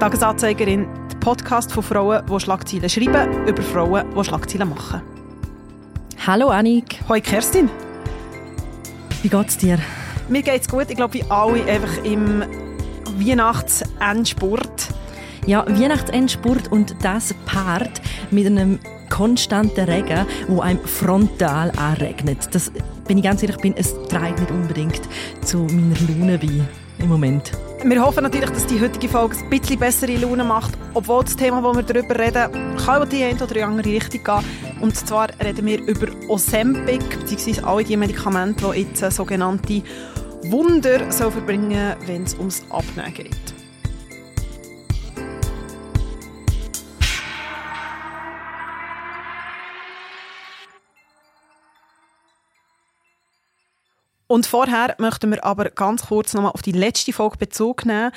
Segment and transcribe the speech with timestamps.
[0.00, 5.02] Tagesanzeigerin, der Podcast von Frauen, die Schlagzeilen schreiben, über Frauen, die Schlagzeilen machen.
[6.26, 7.00] Hallo Annik.
[7.06, 7.68] Hoi Kerstin.
[9.20, 9.78] Wie geht's dir?
[10.30, 10.86] Mir geht's gut.
[10.88, 12.42] Ich glaube, wie alle einfach im
[13.18, 14.88] Weihnachtsendspurt.
[15.44, 18.78] Ja, Weihnachtsendspurt und das paart mit einem
[19.10, 22.48] konstanten Regen, wo einem frontal anregnet.
[22.52, 22.72] Das
[23.06, 25.02] bin ich ganz ehrlich, bin, es trägt nicht unbedingt
[25.44, 26.64] zu meiner Laune bei
[27.02, 27.52] im Moment.
[27.82, 31.62] Wir hoffen natürlich, dass die heutige Folge ein bisschen bessere Laune macht, obwohl das Thema,
[31.62, 34.44] das wir darüber reden, kann in die eine oder andere Richtung gehen.
[34.80, 39.82] Und zwar reden wir über Ozempic, beziehungsweise alle die Medikamente, die jetzt sogenannte
[40.44, 43.49] Wunder so verbringen, wenn es ums Abnehmen geht.
[54.30, 58.12] Und vorher möchten wir aber ganz kurz nochmal auf die letzte Folge Bezug nehmen.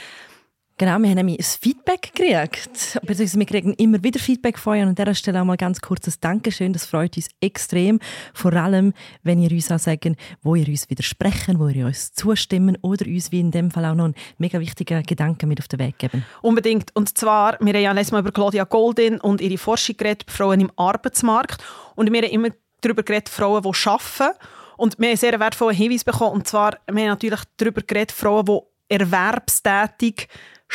[0.78, 3.00] Genau, wir haben nämlich ein Feedback gekriegt.
[3.02, 4.84] Beziehungsweise wir kriegen immer wieder Feedback von euch.
[4.84, 6.72] Und an dieser Stelle auch mal ganz kurzes Dankeschön.
[6.72, 8.00] Das freut uns extrem.
[8.36, 12.78] Vor allem, wenn ihr uns auch sagen, wo ihr uns widersprechen, wo ihr uns zustimmen
[12.84, 15.80] oder uns wie in dem Fall auch noch einen mega wichtigen Gedanken mit auf den
[15.80, 16.24] Weg geben.
[16.44, 16.96] Unbedingt.
[16.96, 20.62] Und zwar, wir haben ja letztes Mal über Claudia Goldin und ihre Forschung geredet, Frauen
[20.62, 21.64] im Arbeitsmarkt.
[21.96, 22.50] Und wir haben immer
[22.82, 24.38] darüber geredet, Frauen, die arbeiten.
[24.78, 26.34] Und wir haben sehr wertvollen Hinweis bekommen.
[26.34, 30.28] Und zwar, wir haben natürlich darüber geredet, Frauen, die erwerbstätig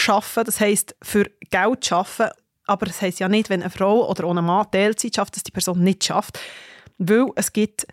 [0.06, 2.32] arbeiten, das heisst für Geld arbeiten.
[2.66, 5.52] Aber das heisst ja nicht, wenn eine Frau oder ein Mann Teilzeit schafft, dass die
[5.52, 6.38] Person nicht schafft.
[6.98, 7.86] Weil es gibt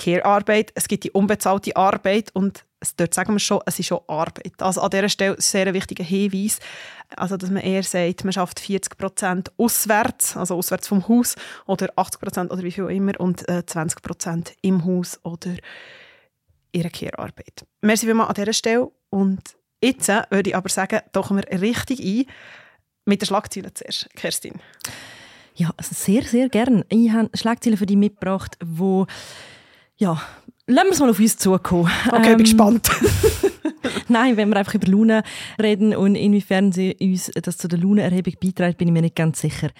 [0.00, 2.64] Care-Arbeit, es gibt die unbezahlte Arbeit und
[2.96, 4.54] dort sagen wir schon, es ist schon Arbeit.
[4.60, 6.58] Also an dieser Stelle ist sehr ein wichtiger Hinweis,
[7.14, 11.90] also dass man eher sagt, man schafft 40 Prozent auswärts, also auswärts vom Haus oder
[11.96, 15.54] 80 Prozent oder wie viel immer und äh, 20 Prozent im Haus oder
[16.72, 17.66] ihre Care-Arbeit.
[17.82, 19.42] Merci vielmals an dieser Stelle und
[19.82, 22.24] jetzt äh, würde ich aber sagen, tauchen wir richtig ein
[23.04, 24.08] mit den Schlagzeilen zuerst.
[24.14, 24.54] Kerstin.
[25.56, 26.84] Ja, sehr, sehr gern.
[26.88, 29.06] Ich habe Schlagzeilen für dich mitgebracht, wo
[30.00, 30.20] ja,
[30.66, 31.90] lassen wir es mal auf uns zukommen.
[32.08, 32.88] Okay, ähm, bin gespannt.
[34.08, 35.22] Nein, wenn wir einfach über Laune
[35.60, 39.40] reden und inwiefern sie uns das zu der Launenerhebung beiträgt, bin ich mir nicht ganz
[39.40, 39.70] sicher.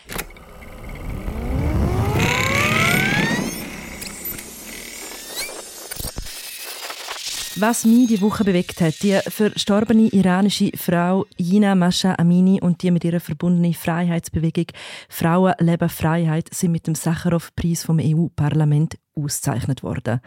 [7.63, 12.91] Was mich die Woche bewegt hat, die verstorbene iranische Frau Jina Masha Amini und die
[12.91, 14.69] mit ihrer verbundene Freiheitsbewegung
[15.11, 20.21] Frauen leben Freiheit sind mit dem Sacharow-Preis vom EU-Parlament ausgezeichnet worden.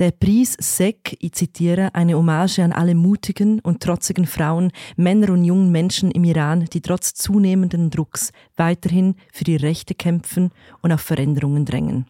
[0.00, 5.44] Der Preis SEC, ich zitiere, eine Hommage an alle mutigen und trotzigen Frauen, Männer und
[5.44, 10.50] jungen Menschen im Iran, die trotz zunehmenden Drucks weiterhin für die Rechte kämpfen
[10.82, 12.06] und auf Veränderungen drängen.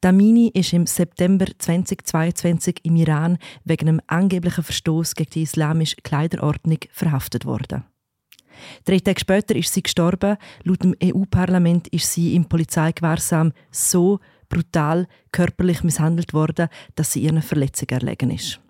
[0.00, 6.78] Damini ist im September 2022 im Iran wegen einem angeblichen Verstoß gegen die islamische Kleiderordnung
[6.90, 7.84] verhaftet worden.
[8.84, 10.36] Drei Tage später ist sie gestorben.
[10.62, 17.42] Laut dem EU-Parlament ist sie im Polizeigewahrsam so brutal körperlich misshandelt worden, dass sie ihren
[17.42, 18.60] Verletzungen erlegen ist.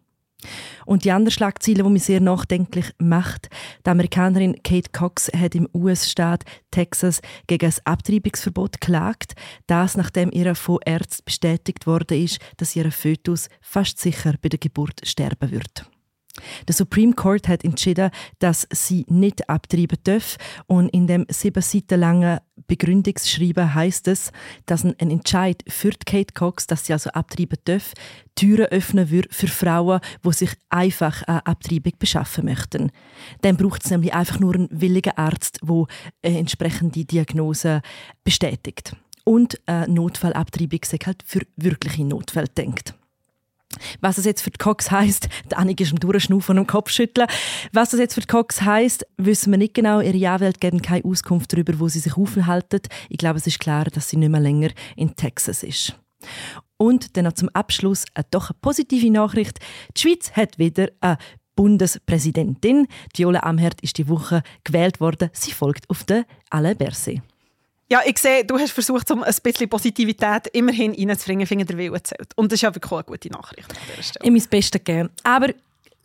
[0.86, 3.48] Und die andere Schlagzeile, die mich sehr nachdenklich macht,
[3.86, 9.34] die Amerikanerin Kate Cox hat im US-Staat Texas gegen ein Abtreibungsverbot geklagt,
[9.66, 14.58] das nachdem ihr von Ärzten bestätigt worden ist, dass ihr Fötus fast sicher bei der
[14.58, 15.86] Geburt sterben wird.
[16.66, 20.36] Der Supreme Court hat entschieden, dass sie nicht abtreiben darf
[20.66, 24.32] und in dem sieben Seiten langen Begründungsschreiben heißt es,
[24.66, 27.92] dass ein Entscheid für Kate Cox, dass sie also abtreiben darf,
[28.34, 32.90] Türen öffnen würde für Frauen, die sich einfach eine Abtreibung beschaffen möchten.
[33.42, 35.86] Dann braucht es nämlich einfach nur einen willigen Arzt, der
[36.22, 37.80] eine entsprechende Diagnose
[38.24, 38.96] bestätigt.
[39.24, 42.94] Und eine Notfallabtreibung sich halt für wirkliche Notfälle denkt.
[44.00, 47.28] Was das jetzt für die Cox heisst, der Annik ist im Durchschnaufen und Kopfschütteln.
[47.72, 50.00] Was das jetzt für die Cox heisst, wissen wir nicht genau.
[50.00, 52.80] Ihre Anwälte geben keine Auskunft darüber, wo sie sich aufhalten.
[53.08, 55.96] Ich glaube, es ist klar, dass sie nicht mehr länger in Texas ist.
[56.76, 59.58] Und dann noch zum Abschluss eine doch eine positive Nachricht.
[59.96, 61.18] Die Schweiz hat wieder eine
[61.56, 62.88] Bundespräsidentin.
[63.14, 65.30] Viola Amherd ist die Woche gewählt worden.
[65.32, 67.22] Sie folgt auf der Alain Berset.
[67.90, 72.02] Ja, ich sehe, du hast versucht, um ein bisschen Positivität immerhin reinzubringen, finde, der Wille
[72.02, 72.32] zählt.
[72.36, 74.24] Und das ist ja wirklich eine gute Nachricht an dieser.
[74.24, 75.10] Ich mein Bestes geben.
[75.22, 75.48] Aber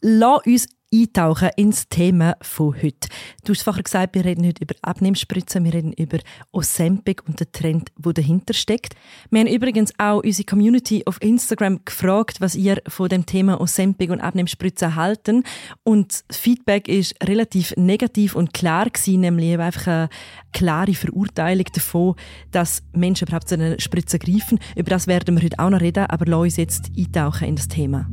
[0.01, 3.09] lass uns eintauchen ins Thema von heute.
[3.43, 6.19] Du hast vorher gesagt, wir reden heute über Abnehmspritzen, wir reden über
[6.51, 8.95] Ozempic und den Trend, der dahinter steckt.
[9.29, 14.11] Wir haben übrigens auch unsere Community auf Instagram gefragt, was ihr von dem Thema Ozempic
[14.11, 15.43] und Abnehmspritzen halten
[15.83, 20.09] und das Feedback ist relativ negativ und klar gewesen, nämlich einfach eine
[20.51, 22.15] klare Verurteilung davon,
[22.51, 24.59] dass Menschen überhaupt zu einer Spritze greifen.
[24.75, 27.67] Über das werden wir heute auch noch reden, aber lass uns jetzt eintauchen in das
[27.67, 28.09] Thema.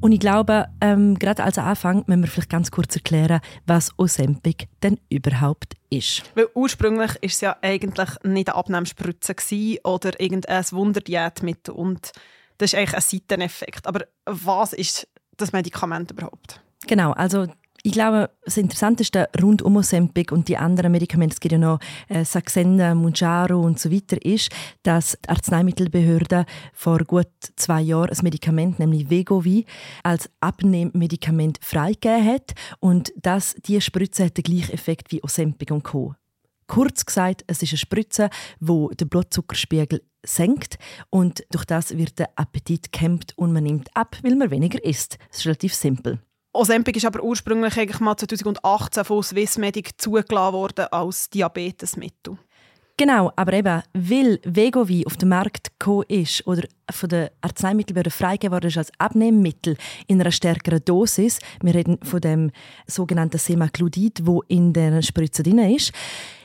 [0.00, 4.68] Und ich glaube, ähm, gerade als Anfang müssen wir vielleicht ganz kurz erklären, was Ozempic
[4.82, 6.22] denn überhaupt ist.
[6.34, 9.34] Weil ursprünglich war es ja eigentlich nicht eine Abnehmspritze
[9.84, 11.74] oder irgendein Wunderdiätmittel.
[11.74, 12.12] Und
[12.58, 13.86] das ist eigentlich ein Seiteneffekt.
[13.86, 15.06] Aber was ist
[15.36, 16.62] das Medikament überhaupt?
[16.86, 17.46] Genau, also
[17.82, 21.78] ich glaube, das Interessanteste rund um Ozempic und die anderen Medikamente, es gibt ja noch
[22.08, 24.50] äh, Saxenda, Mounjaro und so weiter, ist,
[24.82, 26.44] dass die Arzneimittelbehörde
[26.74, 29.64] vor gut zwei Jahren ein Medikament, nämlich Vegovi,
[30.02, 35.82] als Abnehmmedikament freigegeben hat und dass diese Spritze hat den gleichen Effekt wie Ozempic und
[35.82, 36.14] Co.
[36.66, 38.30] Kurz gesagt, es ist eine Spritze,
[38.60, 40.78] wo der Blutzuckerspiegel senkt
[41.08, 45.18] und durch das wird der Appetit kämpft und man nimmt ab, weil man weniger isst.
[45.30, 46.20] Das ist relativ simpel.
[46.52, 52.38] Ozempic ist aber ursprünglich eigentlich mal 2018 von Swissmedic zugelassen worden als Diabetesmittel.
[52.96, 58.52] Genau, aber eben, weil Vegovi auf den Markt gekommen ist oder von der Arzneimittelbehörde freigegeben
[58.52, 62.50] worden ist als Abnehmmittel in einer stärkeren Dosis, wir reden von dem
[62.86, 65.92] sogenannten Semaglutid, wo in der Spritze drin ist,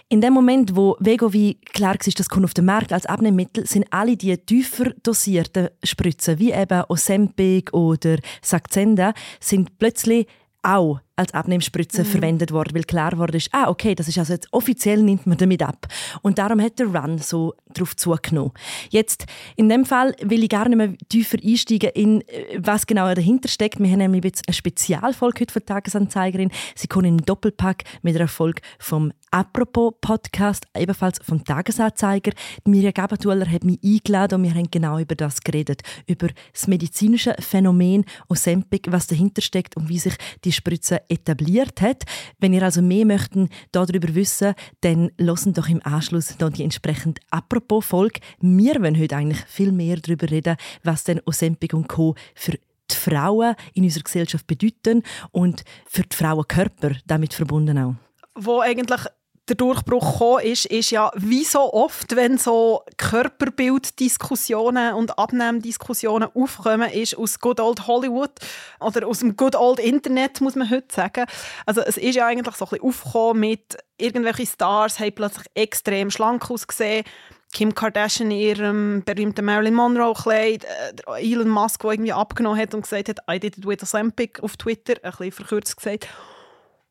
[0.09, 3.87] in dem Moment, wo Vegovi klar war, das kommt auf den Markt als Abnehmmittel, sind
[3.89, 10.27] alle die tiefer dosierten Spritzen, wie eben Ozempic oder Saxenda, sind plötzlich
[10.61, 12.07] auch als Abnehmspritze mhm.
[12.07, 15.37] verwendet worden, weil klar wurde ist, ah, okay, das ist also jetzt offiziell nimmt man
[15.37, 15.87] damit ab.
[16.21, 18.51] Und darum hat der Run so darauf zugenommen.
[18.89, 19.25] Jetzt,
[19.55, 23.47] in dem Fall will ich gar nicht mehr tiefer einsteigen in, äh, was genau dahinter
[23.47, 23.79] steckt.
[23.79, 26.51] Wir haben nämlich jetzt eine Spezialfolge heute von Tagesanzeigerin.
[26.75, 32.31] Sie kommen im Doppelpack mit einer Folge vom Apropos Podcast, ebenfalls vom Tagesanzeiger.
[32.63, 35.81] Mirja Gabatuller hat mich eingeladen und wir haben genau über das geredet.
[36.07, 40.15] Über das medizinische Phänomen Ozempic, was dahinter steckt und wie sich
[40.45, 42.03] die Spritze etabliert hat.
[42.39, 47.19] Wenn ihr also mehr möchten darüber wissen, dann lassen doch im Anschluss noch die entsprechende
[47.29, 48.21] Apropos-Folge.
[48.39, 50.55] Wir wollen heute eigentlich viel mehr darüber reden,
[50.85, 52.15] was denn Ozempic und Co.
[52.35, 57.95] für die Frauen in unserer Gesellschaft bedeuten und für die Frauenkörper damit verbunden auch.
[58.37, 59.01] Wo eigentlich
[59.47, 66.89] der Durchbruch gekommen ist, ist ja, wie so oft, wenn so Körperbilddiskussionen und Abnehmdiskussionen aufkommen,
[66.89, 68.31] ist aus Good Old Hollywood
[68.79, 71.25] oder aus dem Good Old Internet, muss man heute sagen.
[71.65, 76.09] Also es ist ja eigentlich so ein bisschen aufgekommen mit irgendwelchen Stars haben plötzlich extrem
[76.09, 77.05] schlank ausgesehen.
[77.53, 82.81] Kim Kardashian in ihrem berühmten Marilyn Monroe-Kleid, äh, Elon Musk, der irgendwie abgenommen hat und
[82.81, 86.07] gesagt hat, I did it with Olympic auf Twitter, ein bisschen verkürzt gesagt.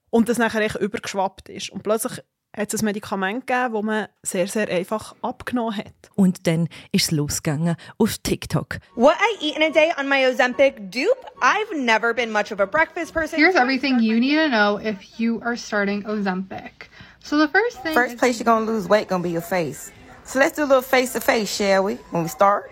[0.08, 1.70] Und das nachher echt übergeschwappt ist.
[1.70, 2.22] Und plötzlich
[2.56, 5.92] hat es ein Medikament gegeben, das man sehr, sehr einfach abgenommen hat.
[6.14, 8.78] Und dann ist es losgegangen auf TikTok.
[8.94, 11.26] What I eat in a day on my Ozempic dupe?
[11.40, 13.38] I've never been much of a breakfast person.
[13.38, 16.88] Here's everything you need to know if you are starting Ozempic.
[17.20, 19.90] So the first thing First place you're gonna lose weight gonna be your face.
[20.24, 21.94] So let's do a little face to face, shall we?
[22.10, 22.70] When we start?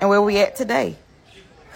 [0.00, 0.96] And where we at today?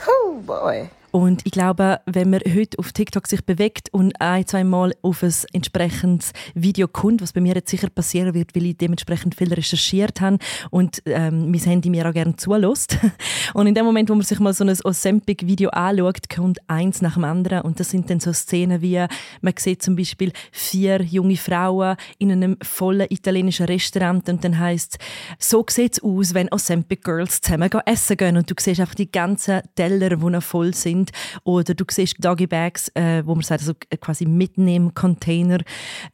[0.05, 0.91] Whew, boy.
[1.17, 5.23] Und ich glaube, wenn man heute auf TikTok sich bewegt und ein, zwei Mal auf
[5.23, 9.51] ein entsprechendes Video kommt, was bei mir jetzt sicher passieren wird, weil ich dementsprechend viel
[9.51, 10.37] recherchiert habe
[10.71, 12.99] und ähm, mein Handy mir auch gerne zulässt.
[13.55, 17.15] Und in dem Moment, wo man sich mal so ein Ozempic-Video anschaut, kommt eins nach
[17.15, 17.63] dem anderen.
[17.63, 19.03] Und das sind dann so Szenen wie,
[19.41, 24.99] man sieht zum Beispiel vier junge Frauen in einem vollen italienischen Restaurant und dann heißt
[25.39, 28.37] so sieht es aus, wenn Ozempic Girls zusammen essen gehen.
[28.37, 31.43] Und du siehst einfach die ganzen Teller, die noch voll sind sind.
[31.45, 35.59] Oder du siehst Doggy Bags, äh, wo man sagt, also quasi mitnehmen Container,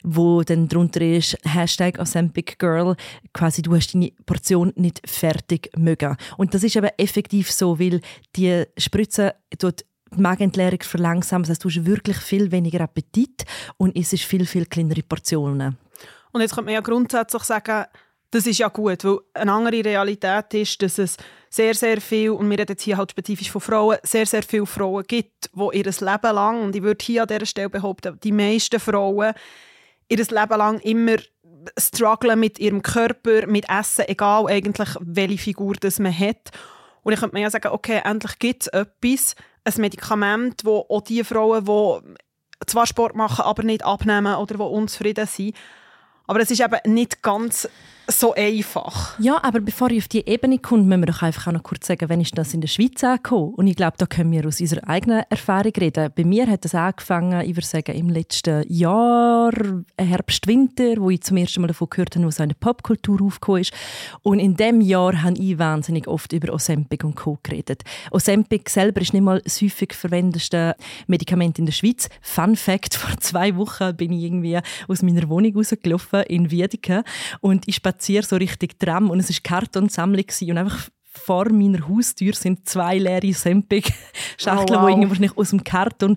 [0.03, 2.97] wo dann drunter ist Hashtag Ozempic Girl,
[3.33, 6.17] quasi du hast deine Portion nicht fertig mögen.
[6.37, 8.01] Und das ist aber effektiv so, weil
[8.37, 9.85] die Spritze dort
[10.15, 11.45] die Magenentleerung verlangsamen.
[11.45, 13.45] Das heißt, du hast wirklich viel weniger Appetit
[13.79, 15.79] und es ist viel, viel kleinere Portionen.
[16.33, 17.87] Und jetzt könnte man ja grundsätzlich sagen,
[18.33, 21.17] das ist ja gut, weil eine andere Realität ist, dass es
[21.51, 24.65] sehr, sehr viel, und wir reden jetzt hier halt spezifisch von Frauen, sehr, sehr viele
[24.65, 28.33] Frauen gibt, die ihr Leben lang, und ich würde hier an dieser Stelle behaupten, die
[28.33, 29.35] meisten Frauen
[30.09, 31.17] ihr Leben lang immer
[31.79, 36.51] strugglen mit ihrem Körper, mit Essen, egal eigentlich welche Figur das man hat.
[37.03, 41.03] Und ich könnte mir ja sagen, okay, endlich gibt es etwas, ein Medikament, wo auch
[41.03, 45.55] die Frauen, die zwar Sport machen, aber nicht abnehmen oder die unzufrieden sind,
[46.33, 47.69] aber es ist eben nicht ganz
[48.09, 49.19] so einfach.
[49.19, 51.87] Ja, aber bevor ich auf die Ebene komme, müssen wir doch einfach auch noch kurz
[51.87, 53.55] sagen, wann ist das in der Schweiz angekommen?
[53.55, 56.11] Und ich glaube, da können wir aus unserer eigenen Erfahrung reden.
[56.15, 59.53] Bei mir hat das angefangen, ich würde sagen, im letzten Jahr,
[59.97, 63.63] Herbst, Winter, wo ich zum ersten Mal davon gehört habe, wo so eine Popkultur aufgekommen
[63.63, 63.73] ist.
[64.23, 67.39] Und in dem Jahr habe ich wahnsinnig oft über Ozempic und Co.
[67.43, 67.83] geredet.
[68.11, 70.75] Ozempic selber ist nicht mal das häufig verwendeste
[71.07, 72.09] Medikament in der Schweiz.
[72.21, 74.59] Fun Fact, vor zwei Wochen bin ich irgendwie
[74.89, 77.05] aus meiner Wohnung rausgelaufen in Wiedeke
[77.41, 82.33] und ich spaziere so richtig Tram und es war Kartonsammlung und einfach vor meiner Haustür
[82.35, 84.99] sind zwei leere Sempig-Schachteln, Oh, wow.
[84.99, 86.17] die wahrscheinlich aus dem Karton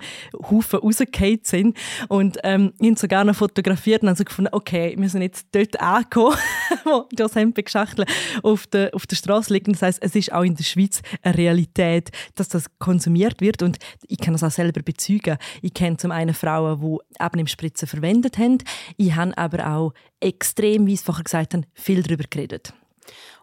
[0.50, 1.78] Haufen rausgefallen sind.
[2.08, 5.48] Und ähm, ich habe sogar noch fotografiert und habe so gefunden, okay, wir sind jetzt
[5.52, 6.38] dort angekommen,
[6.86, 8.08] wo die Sempig-Schachteln
[8.42, 9.74] auf der, auf der Straße liegen.
[9.74, 13.62] Das heisst, es ist auch in der Schweiz eine Realität, dass das konsumiert wird.
[13.62, 15.38] Und ich kann das auch selber bezeugen.
[15.62, 18.60] Ich kenne zum einen Frauen, die Abnehmspritzen verwendet haben.
[18.98, 22.74] Ich habe aber auch extrem, wie ich es vorher gesagt habe, viel darüber geredet.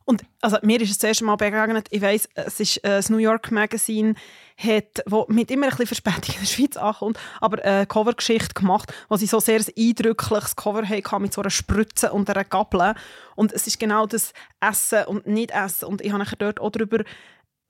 [0.05, 3.11] Und also, mir ist es das erste Mal begegnet, ich weiss, es ist äh, das
[3.11, 4.15] New York Magazine,
[4.57, 8.93] hat, wo mit immer ein bisschen Verspätung in der Schweiz ankommt, aber eine Covergeschichte gemacht,
[9.09, 12.95] wo sie so sehr ein eindrückliches Cover hatten mit so einer Spritze und einer Gabel.
[13.35, 15.89] Und es ist genau das Essen und Nicht-Essen.
[15.89, 17.05] Und ich habe dort auch darüber,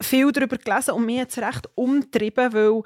[0.01, 2.83] viel darüber gelesen und mich jetzt recht umtrieben, weil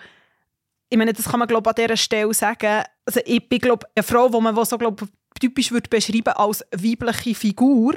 [0.88, 2.85] ich meine, das kann man glaube an dieser Stelle sagen.
[3.05, 5.03] Also ich bin glaube eine Frau, die man wo so glaub,
[5.38, 7.95] typisch würde beschreiben als weibliche Figur,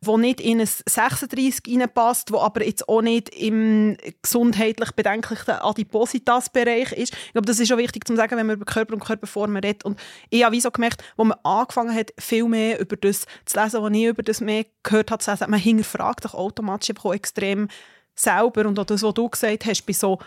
[0.00, 6.92] die nicht in ein 36 reinpasst, die aber jetzt auch nicht im gesundheitlich bedenklichen Adipositas-Bereich
[6.92, 7.14] ist.
[7.14, 9.84] Ich glaube, das ist auch wichtig zu sagen, wenn man über Körper und Körperformen redet.
[9.84, 9.98] Und
[10.30, 13.92] ich habe so gemerkt, wo man angefangen hat, viel mehr über das zu lesen, was
[13.92, 17.68] ich über das mehr gehört habe, zu lesen, man hinterfragt sich automatisch auch extrem
[18.14, 18.66] selber.
[18.66, 20.18] Und auch das, was du gesagt hast, bei so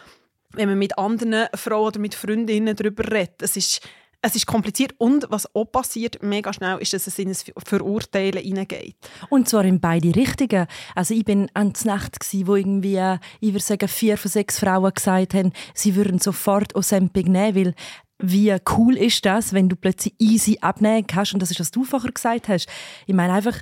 [0.53, 3.41] wenn man mit anderen Frauen oder mit Freundinnen darüber redet.
[3.41, 3.81] Es ist,
[4.21, 7.35] es ist kompliziert und was auch passiert mega schnell, ist, dass es in ein
[7.65, 8.95] Verurteilen hineingeht.
[9.29, 10.67] Und zwar in beide Richtungen.
[10.93, 12.99] Also ich bin an der Nacht wo irgendwie,
[13.39, 17.75] ich würde sagen, vier von sechs Frauen gesagt haben, sie würden sofort Ozempic nehmen, weil
[18.21, 21.85] wie cool ist das, wenn du plötzlich easy abnehmen kannst und das ist, was du
[21.85, 22.67] vorher gesagt hast.
[23.07, 23.61] Ich meine einfach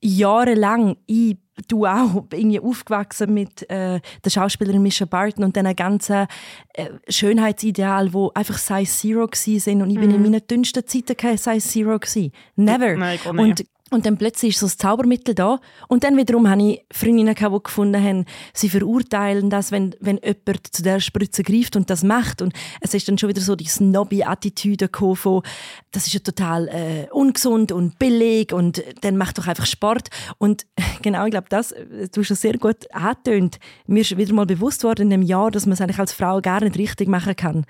[0.00, 1.36] jahrelang, ich
[1.68, 6.26] du auch irgendwie aufgewachsen mit äh, der Schauspielerin Misha Barton und diesen ganzen
[6.74, 11.36] äh, Schönheitsideal, wo einfach Size Zero sind und ich bin in meinen dünnsten Zeiten kein
[11.36, 12.32] Size Zero gsi.
[12.56, 12.96] Never.
[12.96, 15.60] Nein, und und dann plötzlich ist so das Zaubermittel da.
[15.86, 20.66] Und dann wiederum habe ich Freundinnen, die gefunden haben, sie verurteilen das, wenn, wenn jemand
[20.74, 22.42] zu der Spritze greift und das macht.
[22.42, 25.42] Und es ist dann schon wieder so die Snobby-Attitüde von,
[25.90, 30.08] das ist ja total äh, ungesund und billig und dann mach doch einfach Sport.
[30.38, 30.66] Und
[31.02, 33.58] genau, ich glaube, das, äh, du hast schon sehr gut angetönt.
[33.86, 36.40] Mir ist wieder mal bewusst worden in dem Jahr, dass man es eigentlich als Frau
[36.40, 37.66] gar nicht richtig machen kann.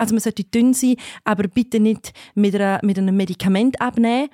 [0.00, 4.30] Also man sollte dünn sein, aber bitte nicht mit, einer, mit einem Medikament abnehmen.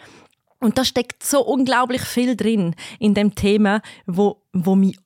[0.60, 4.98] Und da steckt so unglaublich viel drin in dem Thema, wo, wo mich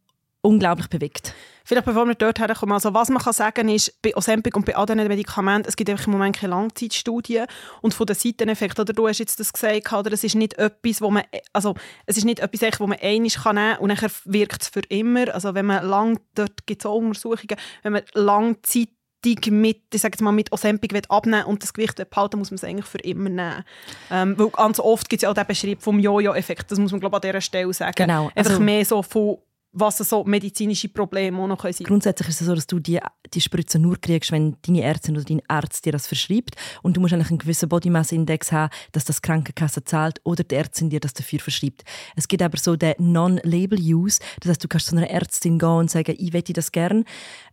[0.42, 1.34] unglaublich bewegt.
[1.64, 4.74] Vielleicht bevor wir dort herkommen, also was man kann sagen ist, bei Ozempic und bei
[4.74, 7.46] anderen Medikamenten, es gibt einfach im Moment keine Langzeitstudien
[7.82, 11.00] und von den Seiteneffekten, oder du hast jetzt das gesagt, oder es ist nicht etwas,
[11.00, 11.74] wo man, also
[12.06, 15.32] es ist nicht etwas, wo man einmal kann nehmen und nachher wirkt es für immer.
[15.32, 18.96] Also wenn man lang, dort gibt es auch Untersuchungen, wenn man langzeitig
[19.50, 22.56] mit, ich sage jetzt mal, mit Ozempic will abnehmen und das Gewicht behalten, muss man
[22.56, 23.64] es eigentlich für immer nehmen.
[24.10, 27.00] Ähm, weil ganz oft gibt es ja auch den Beschrieb vom Jojo-Effekt, das muss man
[27.00, 27.94] glaube ich an dieser Stelle sagen.
[27.96, 29.38] Genau, Einfach also- mehr so von
[29.72, 31.84] was so medizinische Probleme auch noch sein.
[31.84, 32.98] Grundsätzlich ist es so, dass du die,
[33.32, 36.56] die Spritze nur kriegst, wenn deine Ärztin oder dein Arzt dir das verschreibt.
[36.82, 40.42] Und du musst eigentlich einen gewissen Body Mass Index haben, dass das Krankenkasse zahlt oder
[40.42, 41.84] die Ärztin dir das dafür verschreibt.
[42.16, 44.20] Es gibt aber so den Non-Label-Use.
[44.40, 47.04] Das heißt, du kannst zu einer Ärztin gehen und sagen, ich möchte das gern,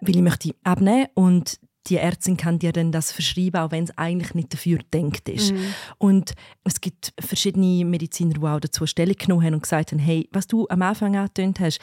[0.02, 3.98] weil ich möchte abnehmen und die Ärztin kann dir dann das verschreiben, auch wenn es
[3.98, 5.53] eigentlich nicht dafür denkt ist.
[5.98, 10.27] Und es gibt verschiedene Mediziner, die auch dazu Stellung genommen haben und gesagt haben, hey,
[10.32, 11.79] was du am Anfang angetönt hast,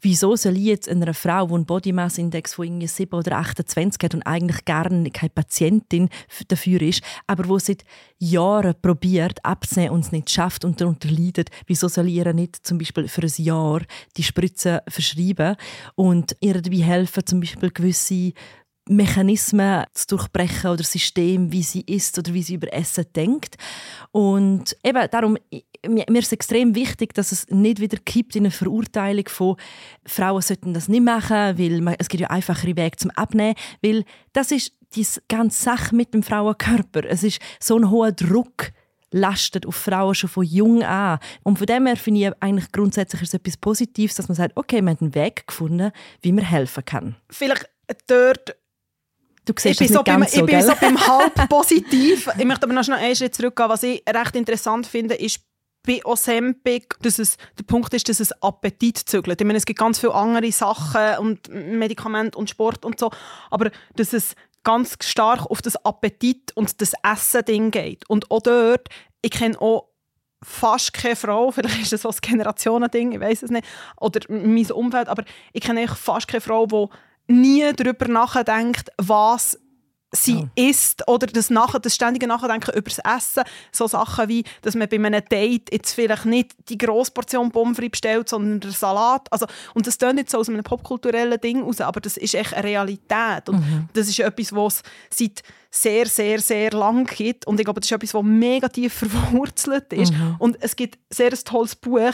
[0.00, 3.38] wieso soll ich jetzt einer Frau, die einen Body Mass Index von irgendwie 7 oder
[3.38, 6.08] 28 hat und eigentlich gar keine Patientin
[6.48, 7.84] dafür ist, aber wo seit
[8.18, 12.66] Jahren probiert abzunehmen und es nicht schafft und darunter leidet, wieso soll ich ihr nicht
[12.66, 13.82] zum Beispiel für ein Jahr
[14.16, 15.56] die Spritze verschreiben
[15.94, 18.32] und ihr dabei helfen, zum Beispiel gewisse
[18.88, 23.56] Mechanismen zu durchbrechen oder System, wie sie isst oder wie sie über Essen denkt.
[24.12, 25.38] Und eben darum,
[25.86, 29.56] mir, ist extrem wichtig, dass es nicht wieder kippt in eine Verurteilung von
[30.06, 34.50] Frauen sollten das nicht machen, weil es gibt ja einfachere Wege zum Abnehmen, weil das
[34.50, 37.04] ist die ganze Sache mit dem Frauenkörper.
[37.04, 38.72] Es ist so ein hoher Druck
[39.10, 41.20] lastet auf Frauen schon von jung an.
[41.44, 44.56] Und von dem her finde ich eigentlich grundsätzlich ist es etwas Positives, dass man sagt,
[44.56, 47.16] okay, wir haben einen Weg gefunden, wie man helfen kann.
[47.30, 47.68] Vielleicht
[48.08, 48.56] dort
[49.44, 52.28] Du ich siehst bin, es so beim, ganz ich so, bin so beim halb positiv.
[52.38, 53.68] ich möchte aber noch schnell einen Schritt zurückgehen.
[53.68, 55.40] Was ich recht interessant finde, ist
[55.86, 59.40] bei Ozempic, dass es, der Punkt ist, dass es Appetit zügelt.
[59.40, 63.10] Ich meine, es gibt ganz viele andere Sachen und Medikamente und Sport und so,
[63.50, 68.08] aber dass es ganz stark auf das Appetit und das Essen-Ding geht.
[68.08, 68.88] Und auch dort,
[69.20, 69.90] ich kenne auch
[70.42, 73.66] fast keine Frau, vielleicht ist das so ein Generationending, ich weiß es nicht,
[73.98, 76.88] oder mein Umfeld, aber ich kenne fast keine Frau, die
[77.28, 79.58] nie darüber nachdenkt, was
[80.16, 80.48] sie Oh.
[80.54, 83.42] isst oder das, nachher, das ständige Nachdenken über das Essen.
[83.72, 87.76] So Sachen wie, dass man bei einem Date jetzt vielleicht nicht die grosse Portion Pommes
[87.76, 89.26] frites bestellt, sondern den Salat.
[89.32, 92.54] Also, und das klingt nicht so aus einem popkulturellen Ding raus, aber das ist echt
[92.54, 93.48] eine Realität.
[93.48, 97.48] Und das ist etwas, was seit sehr, sehr, sehr lang gibt.
[97.48, 98.92] Und ich glaube, das ist etwas, das mega tief
[99.32, 100.12] verwurzelt ist.
[100.38, 102.12] Und es gibt sehr ein tolles Buch,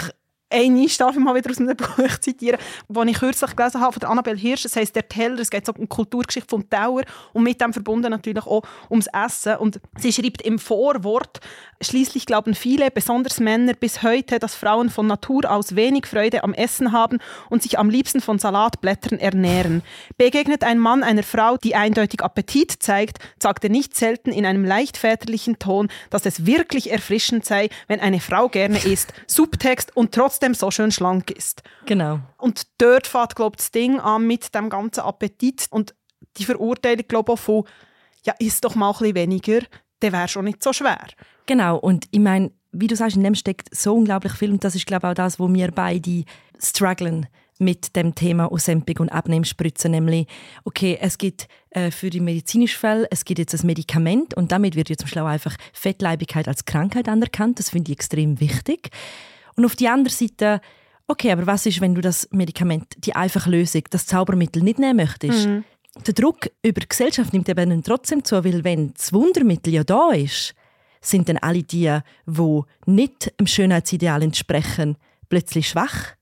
[0.50, 4.11] eine darf ich mal wieder aus einem Buch zitieren, das ich kürzlich gelesen habe von
[4.11, 4.64] Annabelle Hirsch.
[4.64, 5.38] Es heisst «Der Teller».
[5.38, 9.07] Es geht so um die Kulturgeschichte vom Teller und mit dem verbunden natürlich auch ums
[9.07, 9.57] Essen.
[9.57, 11.40] Und sie schreibt im Vorwort,
[11.80, 16.52] «Schließlich glauben viele, besonders Männer, bis heute, dass Frauen von Natur aus wenig Freude am
[16.52, 19.83] Essen haben und sich am liebsten von Salatblättern ernähren.
[20.19, 24.64] Begegnet ein Mann einer Frau, die eindeutig Appetit zeigt, sagt er nicht selten in einem
[24.64, 30.12] leicht väterlichen Ton, dass es wirklich erfrischend sei, wenn eine Frau gerne isst, Subtext und
[30.12, 31.62] trotzdem so schön schlank ist.
[31.87, 32.20] Genau.
[32.38, 35.94] Und dort fängt, glaube ich, das Ding an mit dem ganzen Appetit und
[36.37, 37.64] die Verurteilung, glaube ich, auch von,
[38.25, 39.61] ja, isst doch mal ein bisschen weniger,
[40.00, 41.06] dann wäre schon nicht so schwer.
[41.47, 44.75] Genau, und ich meine, wie du sagst, in dem steckt so unglaublich viel und das
[44.75, 46.25] ist, glaube ich, auch das, wo wir beide
[46.62, 47.26] strugglen
[47.59, 50.26] mit dem Thema Ozempic und Abnehmspritzen, nämlich,
[50.64, 54.76] okay, es gibt äh, für die medizinischen Fälle, es gibt jetzt ein Medikament und damit
[54.76, 58.90] wird jetzt zum Schluss einfach Fettleibigkeit als Krankheit anerkannt, das finde ich extrem wichtig.
[59.57, 60.61] Und auf die andere Seite,
[61.07, 64.97] okay, aber was ist, wenn du das Medikament, die einfache Lösung, das Zaubermittel nicht nehmen
[64.97, 65.47] möchtest?
[66.07, 69.85] Der Druck über die Gesellschaft nimmt eben dann trotzdem zu, weil wenn das Wundermittel ja
[69.85, 70.54] da ist,
[71.00, 74.97] sind dann alle die, die nicht dem Schönheitsideal entsprechen,
[75.28, 76.14] plötzlich schwach.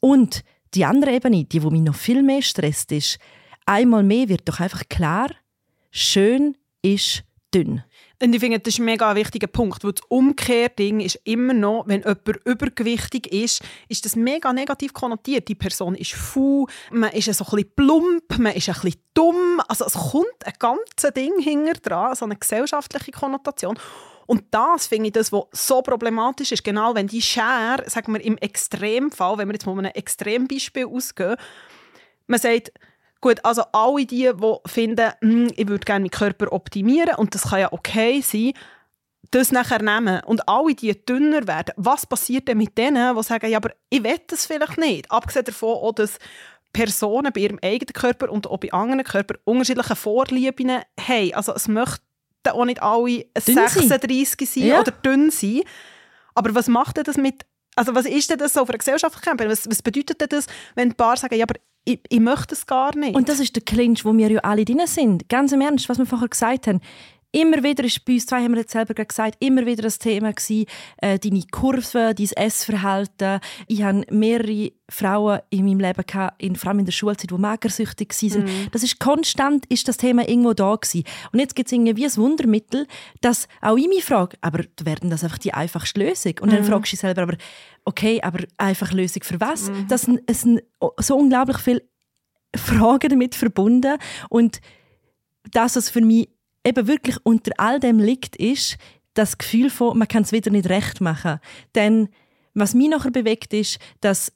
[0.00, 3.18] Und die andere Ebene, die, die mich noch viel mehr stresst, ist,
[3.66, 5.30] einmal mehr wird doch einfach klar,
[5.90, 7.24] schön ist
[7.54, 7.82] dünn.
[8.22, 11.88] Und ich finde, das ist ein mega wichtiger Punkt, weil das Umkehrding ist immer noch,
[11.88, 15.48] wenn jemand übergewichtig ist, ist das mega negativ konnotiert.
[15.48, 19.60] Die Person ist faul, man ist ein bisschen plump, man ist ein bisschen dumm.
[19.66, 23.76] Also es kommt ein ganzes Ding hinter dran, so eine gesellschaftliche Konnotation.
[24.26, 28.24] Und das finde ich das, was so problematisch ist, genau wenn die Schere, sagen wir
[28.24, 31.34] im Extremfall, wenn wir jetzt mal einem Extrembeispiel ausgehen,
[32.28, 32.70] man sagt,
[33.22, 37.44] gut, also alle die, die finden, «Hm, ich würde gerne meinen Körper optimieren und das
[37.48, 38.52] kann ja okay sein,
[39.30, 43.50] das nachher nehmen und alle die dünner werden, was passiert denn mit denen, die sagen,
[43.50, 45.10] ja, aber ich will das vielleicht nicht?
[45.10, 46.18] Abgesehen davon auch, dass
[46.74, 51.34] Personen bei ihrem eigenen Körper und auch bei anderen Körpern unterschiedliche Vorlieben haben.
[51.34, 52.02] Also es möchten
[52.50, 53.68] auch nicht alle Dünn sein.
[53.68, 54.80] 36 sein Ja.
[54.80, 55.62] oder dünn sein.
[56.34, 57.44] Aber was macht denn das mit,
[57.76, 59.50] also was ist denn das so für eine gesellschaftliche Campaign?
[59.50, 62.66] Was, was bedeutet denn das, wenn ein paar sagen, ja, aber ich, ich möchte es
[62.66, 63.14] gar nicht?
[63.14, 65.28] Und das ist der Clinch, wo wir ja alle drin sind.
[65.28, 66.80] Ganz im Ernst, was wir vorher gesagt haben.
[67.34, 70.32] Immer wieder ist bei uns zwei, haben wir jetzt selber gesagt, immer wieder das Thema
[70.32, 70.66] gewesen,
[70.98, 73.40] äh, deine Kurve, dein Essverhalten.
[73.68, 77.34] Ich habe mehrere Frauen in meinem Leben gehabt, in, vor allem in der Schulzeit, die
[77.34, 78.68] magersüchtig waren.
[78.70, 81.04] Das ist konstant, ist das Thema irgendwo da gewesen.
[81.32, 82.86] Und jetzt gibt es irgendwie ein Wundermittel,
[83.22, 86.34] dass auch ich mich frage, aber werden das einfach die einfachste Lösung?
[86.42, 87.36] Und dann fragst du dich selber, aber
[87.86, 89.72] okay, aber einfache Lösung für was?
[89.88, 90.62] Das sind, es sind
[90.98, 91.82] so unglaublich viele
[92.54, 93.96] Fragen damit verbunden
[94.28, 94.60] und
[95.50, 96.28] das, was für mich
[96.64, 98.76] eben wirklich unter all dem liegt, ist
[99.14, 101.38] das Gefühl von, man kann es wieder nicht recht machen.
[101.74, 102.08] Denn
[102.54, 104.32] was mich nachher bewegt, ist, dass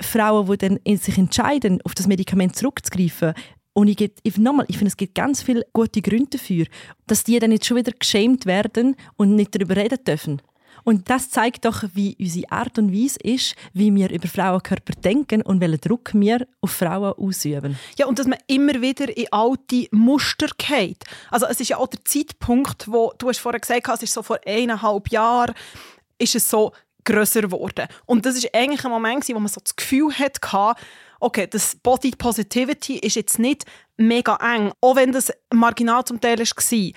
[0.00, 3.34] Frauen, die dann sich entscheiden, auf das Medikament zurückzugreifen,
[3.76, 6.64] und ich, ich, nochmal, ich finde, es gibt ganz viele gute Gründe dafür,
[7.06, 10.40] dass die dann jetzt schon wieder geschämt werden und nicht darüber reden dürfen.
[10.88, 15.42] Und das zeigt doch, wie unsere Art und Weise ist, wie wir über Frauenkörper denken
[15.42, 17.76] und welchen Druck wir auf Frauen ausüben.
[17.98, 21.02] Ja, und dass man immer wieder in alte Muster geht.
[21.28, 24.14] Also es ist ja auch der Zeitpunkt, wo du hast vorher gesagt hast, es ist
[24.14, 25.56] so vor eineinhalb Jahren,
[26.18, 26.70] ist es so
[27.02, 27.88] grösser geworden.
[28.04, 30.76] Und das ist eigentlich ein Moment, wo man so das Gefühl hatte,
[31.18, 33.64] okay, das Body Positivity ist jetzt nicht
[33.96, 36.44] mega eng, auch wenn das marginal zum Teil war.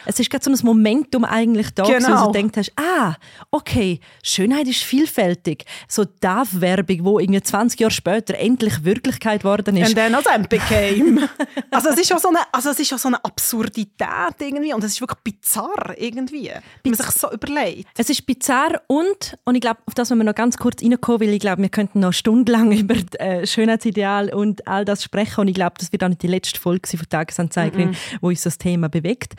[0.06, 1.98] Es ist gerade so ein Momentum eigentlich da, Genau.
[1.98, 2.22] genau.
[2.22, 3.16] wo du denkst, ah,
[3.52, 5.66] okay, Schönheit ist vielfältig.
[5.88, 9.88] So die Werbung, wo irgendwie 20 Jahre später endlich Wirklichkeit geworden ist.
[9.88, 11.30] And then Ozempic came.
[11.72, 14.84] also es ist auch so eine, also es ist auch so eine Absurdität irgendwie und
[14.84, 16.52] es ist wirklich bizarr irgendwie,
[16.84, 17.88] wenn man sich so überlegt.
[17.98, 21.22] Es ist bizarr und, und ich glaube, auf das müssen wir noch ganz kurz reinkommen,
[21.22, 25.42] weil ich glaube, wir könnten noch stundenlang über das äh, Schönheitsideal und all das sprechen
[25.42, 28.58] und ich glaube, das wird auch nicht die letzte Folge von Tagesanzeigerin, wo uns das
[28.58, 29.36] Thema bewegt.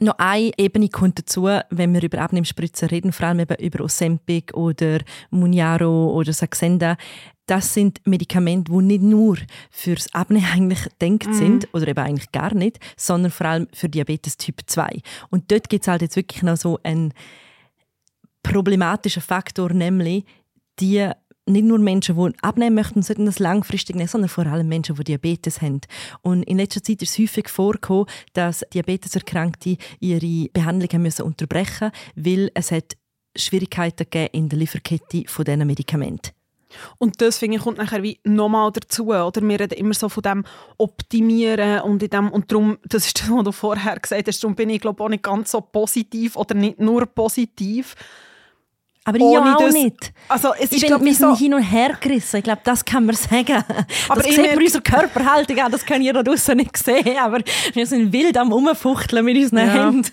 [0.00, 4.54] Noch eine Ebene kommt dazu, wenn wir über Abnehmspritzen reden, vor allem eben über Ozempic
[4.54, 6.96] oder Muniaro oder Saxenda.
[7.46, 9.36] Das sind Medikamente, die nicht nur
[9.70, 14.36] fürs Abnehmen eigentlich gedacht sind, oder eben eigentlich gar nicht, sondern vor allem für Diabetes
[14.36, 15.00] Typ 2.
[15.30, 17.12] Und dort gibt es halt jetzt wirklich noch so einen
[18.42, 20.24] problematischen Faktor, nämlich
[20.78, 21.10] die
[21.46, 25.04] nicht nur Menschen, die abnehmen möchten, sollten das langfristig nehmen, sondern vor allem Menschen, die
[25.04, 25.80] Diabetes haben.
[26.22, 31.90] Und in letzter Zeit ist es häufig vorgekommen, dass Diabeteserkrankte ihre Behandlung haben müssen unterbrechen
[32.14, 32.96] weil es hat
[33.36, 36.32] Schwierigkeiten gegeben in der Lieferkette von diesen Medikamenten.
[36.98, 39.08] Und das, finde ich, kommt nachher wie nochmal dazu.
[39.08, 39.42] Oder?
[39.42, 40.44] Wir reden immer so von dem
[40.78, 44.54] Optimieren und, in dem, und darum, das ist das, was du vorher gesagt hast, darum
[44.54, 47.94] bin ich glaube auch nicht ganz so positiv oder nicht nur positiv.
[49.04, 50.12] Aber ich auch das, nicht.
[50.28, 52.36] Also es ich ist, bin, wir so, sind hin und her gerissen.
[52.36, 53.64] Ich glaube, das kann man sagen.
[54.08, 55.72] Aber das sieht man unserer Körperhaltung an.
[55.72, 57.18] Das könnt ihr da draussen nicht sehen.
[57.18, 57.40] Aber
[57.72, 59.72] wir sind wild am Rumfuchteln mit unseren Ja.
[59.72, 60.10] Händen.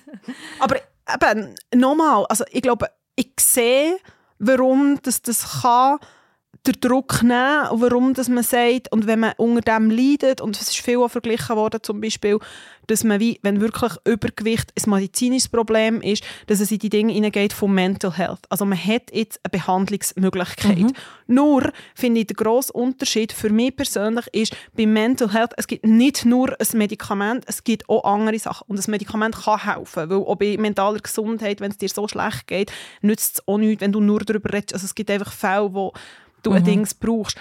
[0.60, 0.78] Aber
[1.13, 3.97] eben, nochmal, also ich glaube, ich sehe,
[4.39, 5.99] warum das, das kann
[6.65, 10.69] der Druck nehmen warum dass man sagt, und wenn man unter dem leidet, und es
[10.69, 12.39] ist viel auch verglichen worden, zum Beispiel,
[12.89, 17.13] dass man wie, wenn wirklich Übergewicht ein medizinisches Problem ist, dass es in die Dinge
[17.13, 18.39] hineingeht von Mental Health.
[18.50, 20.93] Also man hat jetzt eine Behandlungsmöglichkeit.
[21.28, 25.86] Nur finde ich, der grosse Unterschied für mich persönlich ist, bei Mental Health, es gibt
[25.86, 28.65] nicht nur ein Medikament, es gibt auch andere Sachen.
[28.67, 32.48] Und das Medikament kann helfen, weil auch bei mentaler Gesundheit, wenn es dir so schlecht
[32.48, 34.74] geht, nützt es auch nichts, wenn du nur darüber redest.
[34.74, 35.93] Also es gibt einfach Fälle, wo
[36.43, 37.38] du ein Ding brauchst.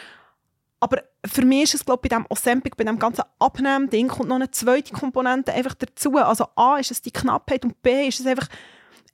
[0.80, 4.28] Aber für mich ist es, glaube ich, bei dem Ozempic, bei dem ganzen Abnehmen-Ding, kommt
[4.28, 6.16] noch eine zweite Komponente einfach dazu.
[6.16, 8.48] Also A ist es die Knappheit und B ist es einfach,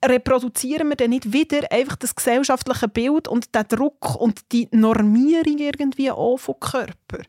[0.03, 5.57] reproduzieren wir dann nicht wieder einfach das gesellschaftliche Bild und den Druck und die Normierung
[5.57, 7.23] irgendwie auch vom Körper.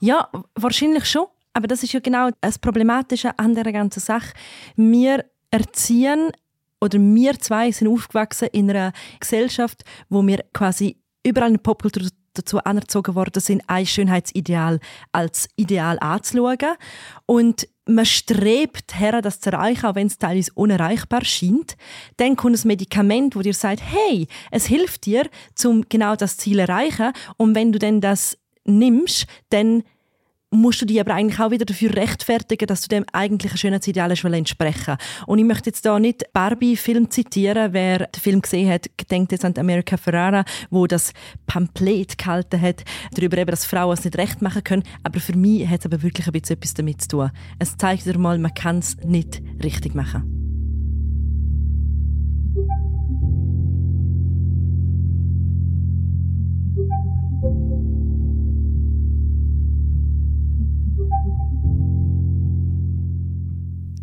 [0.00, 1.26] Ja, wahrscheinlich schon.
[1.52, 4.32] Aber das ist ja genau das Problematische an der ganzen Sache.
[4.76, 6.30] Wir erziehen
[6.80, 12.08] oder wir zwei sind aufgewachsen in einer Gesellschaft, wo wir quasi überall in der Popkultur
[12.34, 14.80] dazu anerzogen worden sind, ein Schönheitsideal
[15.12, 16.76] als Ideal anzuschauen.
[17.26, 21.76] Und man strebt her, das zu erreichen, auch wenn es teilweise unerreichbar scheint.
[22.18, 25.28] Dann kommt ein Medikament, wo dir sagt, hey, es hilft dir,
[25.64, 27.12] um genau das Ziel zu erreichen.
[27.36, 29.82] Und wenn du dann das nimmst, dann
[30.50, 34.96] musst du dich aber eigentlich auch wieder dafür rechtfertigen, dass du dem eigentlichen Schönheitsideal entsprechen
[35.26, 37.72] Und ich möchte jetzt da nicht Barbie-Film zitieren.
[37.72, 41.12] Wer den Film gesehen hat, denkt jetzt an America Ferrara, wo das
[41.46, 42.84] Pamphlet gehalten hat,
[43.14, 44.82] darüber eben, dass Frauen es nicht recht machen können.
[45.02, 47.30] Aber für mich hat es aber wirklich ein bisschen etwas damit zu tun.
[47.58, 50.37] Es zeigt dir mal, man kann es nicht richtig machen.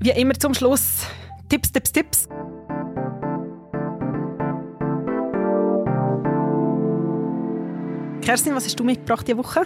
[0.05, 1.07] Wie immer zum Schluss
[1.49, 2.27] Tipps, Tipps, Tipps.
[8.21, 9.63] Kerstin, was hast du mitgebracht diese Woche?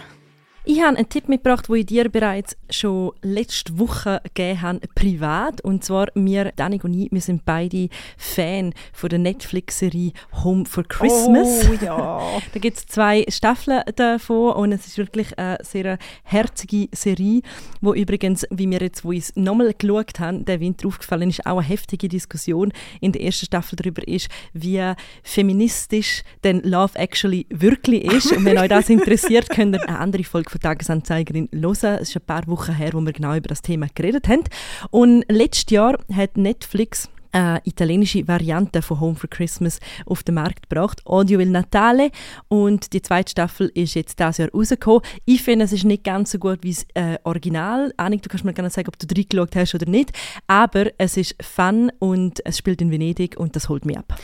[0.62, 5.62] Ich habe einen Tipp mitgebracht, den ich dir bereits schon letzte Woche gegeben habe, privat.
[5.62, 10.12] Und zwar, wir, Danik und ich, wir sind beide Fan von der Netflix-Serie
[10.44, 11.66] Home for Christmas.
[11.66, 12.20] Oh ja.
[12.52, 17.40] Da gibt es zwei Staffeln davon und es ist wirklich eine sehr herzige Serie,
[17.80, 21.46] wo übrigens, wie wir jetzt, wo ich es nochmal geschaut haben, der Winter aufgefallen ist,
[21.46, 24.92] auch eine heftige Diskussion in der ersten Staffel darüber ist, wie
[25.22, 28.32] feministisch denn Love Actually wirklich ist.
[28.32, 31.98] Und wenn euch das interessiert, könnt ihr eine andere Folge von Tagesanzeigerin hören.
[32.00, 34.44] Es ist ein paar Wochen her, wo wir genau über das Thema geredet haben.
[34.90, 40.68] Und letztes Jahr hat Netflix eine italienische Variante von Home for Christmas auf den Markt
[40.68, 42.10] gebracht, Odio il Natale
[42.48, 45.02] und die zweite Staffel ist jetzt dieses Jahr rausgekommen.
[45.24, 47.92] Ich finde, es ist nicht ganz so gut wie das äh, Original.
[47.96, 50.10] Annik, du kannst mir gerne sagen, ob du reingeschaut hast oder nicht,
[50.46, 54.18] aber es ist fun und es spielt in Venedig und das holt mich ab.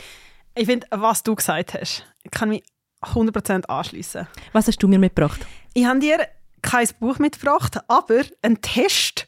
[0.55, 2.63] Ich finde, was du gesagt hast, kann mich
[3.01, 4.27] 100% anschließen.
[4.53, 5.45] Was hast du mir mitgebracht?
[5.73, 6.27] Ich habe dir
[6.61, 9.27] kein Buch mitgebracht, aber einen Test,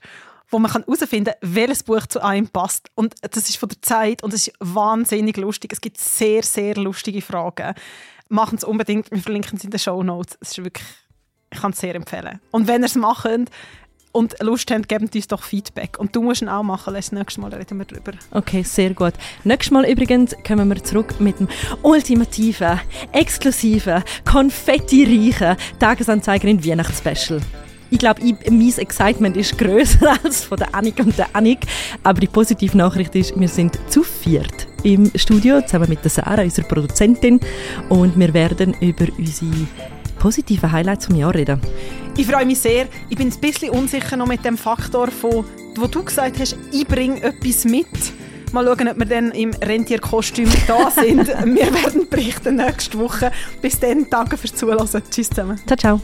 [0.50, 2.90] wo man herausfinden kann, welches Buch zu einem passt.
[2.96, 5.72] Und das ist von der Zeit und es ist wahnsinnig lustig.
[5.74, 7.76] Es gibt sehr, sehr lustige Fragen.
[8.30, 10.38] Machen es unbedingt, wir verlinken es in den Show Notes.
[10.42, 10.86] Es ist wirklich,
[11.52, 12.40] ich kann es sehr empfehlen.
[12.52, 13.28] Und wenn ihr es macht
[14.12, 16.00] und Lust habt, gebt uns doch Feedback.
[16.00, 18.12] Und du musst ihn auch machen, das nächste Mal reden wir darüber.
[18.32, 19.14] Okay, sehr gut.
[19.44, 21.48] Nächstes Mal übrigens kommen wir zurück mit dem
[21.84, 22.80] ultimativen,
[23.12, 27.42] exklusiven, konfettireichen Tagesanzeigerin Weihnachtsspecial.
[27.92, 31.60] Ich glaube, mein Excitement ist grösser als von der Annik und der Annik.
[32.04, 36.44] Aber die positive Nachricht ist, wir sind zu viert im Studio, zusammen mit der Sarah,
[36.44, 37.40] unserer Produzentin.
[37.90, 39.68] Und wir werden über unsere
[40.20, 41.60] positiven Highlights vom Jahr reden.
[42.18, 42.88] Ich freue mich sehr.
[43.10, 46.86] Ich bin ein bisschen unsicher noch mit dem Faktor, von, wo du gesagt hast, ich
[46.88, 47.88] bringe etwas mit.
[48.52, 51.28] Mal schauen, ob wir dann im Rentierkostüm da sind.
[51.28, 53.32] wir werden berichten nächste Woche.
[53.62, 54.88] Bis dann, danke fürs Zuhören.
[55.10, 55.60] Tschüss zusammen.
[55.66, 56.02] Ciao, ciao.